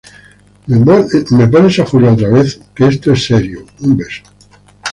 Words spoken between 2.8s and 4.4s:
esto es serio. un beso.